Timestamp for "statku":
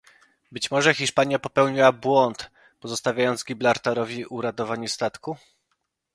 4.89-5.37